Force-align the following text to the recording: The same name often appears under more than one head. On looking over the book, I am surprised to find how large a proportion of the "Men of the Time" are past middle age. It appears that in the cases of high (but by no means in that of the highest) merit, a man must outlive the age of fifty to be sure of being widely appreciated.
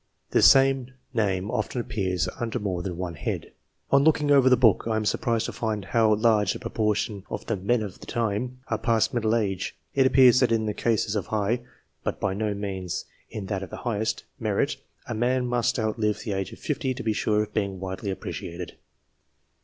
The 0.31 0.41
same 0.41 0.95
name 1.13 1.51
often 1.51 1.79
appears 1.79 2.27
under 2.39 2.57
more 2.57 2.81
than 2.81 2.97
one 2.97 3.13
head. 3.13 3.51
On 3.91 4.03
looking 4.03 4.31
over 4.31 4.49
the 4.49 4.57
book, 4.57 4.85
I 4.87 4.95
am 4.95 5.05
surprised 5.05 5.45
to 5.45 5.51
find 5.51 5.85
how 5.85 6.15
large 6.15 6.55
a 6.55 6.59
proportion 6.59 7.23
of 7.29 7.45
the 7.45 7.55
"Men 7.55 7.83
of 7.83 7.99
the 7.99 8.07
Time" 8.07 8.61
are 8.69 8.79
past 8.79 9.13
middle 9.13 9.35
age. 9.35 9.77
It 9.93 10.07
appears 10.07 10.39
that 10.39 10.51
in 10.51 10.65
the 10.65 10.73
cases 10.73 11.15
of 11.15 11.27
high 11.27 11.61
(but 12.03 12.19
by 12.19 12.33
no 12.33 12.55
means 12.55 13.05
in 13.29 13.45
that 13.45 13.61
of 13.61 13.69
the 13.69 13.77
highest) 13.85 14.23
merit, 14.39 14.77
a 15.07 15.13
man 15.13 15.45
must 15.45 15.77
outlive 15.77 16.21
the 16.21 16.33
age 16.33 16.51
of 16.51 16.57
fifty 16.57 16.95
to 16.95 17.03
be 17.03 17.13
sure 17.13 17.43
of 17.43 17.53
being 17.53 17.79
widely 17.79 18.09
appreciated. 18.09 18.77